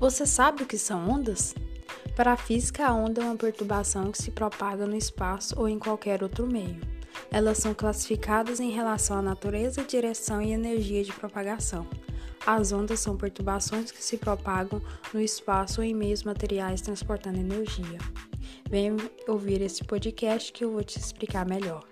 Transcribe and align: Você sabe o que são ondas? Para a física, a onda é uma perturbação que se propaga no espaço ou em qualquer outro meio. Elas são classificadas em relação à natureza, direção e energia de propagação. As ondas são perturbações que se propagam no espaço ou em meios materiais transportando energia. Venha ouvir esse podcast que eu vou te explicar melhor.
Você 0.00 0.24
sabe 0.24 0.62
o 0.62 0.66
que 0.66 0.78
são 0.78 1.10
ondas? 1.10 1.56
Para 2.14 2.34
a 2.34 2.36
física, 2.36 2.86
a 2.86 2.94
onda 2.94 3.20
é 3.20 3.24
uma 3.24 3.34
perturbação 3.34 4.12
que 4.12 4.22
se 4.22 4.30
propaga 4.30 4.86
no 4.86 4.94
espaço 4.94 5.58
ou 5.58 5.68
em 5.68 5.76
qualquer 5.76 6.22
outro 6.22 6.46
meio. 6.46 6.80
Elas 7.32 7.58
são 7.58 7.74
classificadas 7.74 8.60
em 8.60 8.70
relação 8.70 9.18
à 9.18 9.22
natureza, 9.22 9.82
direção 9.82 10.40
e 10.40 10.52
energia 10.52 11.02
de 11.02 11.12
propagação. 11.12 11.84
As 12.46 12.70
ondas 12.70 13.00
são 13.00 13.16
perturbações 13.16 13.90
que 13.90 14.02
se 14.02 14.16
propagam 14.16 14.80
no 15.12 15.20
espaço 15.20 15.80
ou 15.80 15.84
em 15.84 15.94
meios 15.94 16.22
materiais 16.22 16.80
transportando 16.80 17.40
energia. 17.40 17.98
Venha 18.70 18.96
ouvir 19.26 19.60
esse 19.62 19.82
podcast 19.82 20.52
que 20.52 20.64
eu 20.64 20.70
vou 20.70 20.84
te 20.84 20.96
explicar 20.96 21.44
melhor. 21.44 21.82